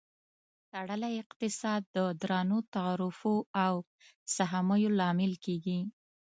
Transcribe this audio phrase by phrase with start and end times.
[0.71, 3.73] تړلی اقتصاد د درنو تعرفو او
[4.35, 5.79] سهمیو لامل کیږي.